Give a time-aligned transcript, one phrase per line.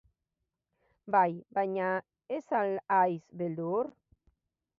[1.15, 1.91] Bai, baina
[2.39, 3.93] ez al haiz beldur?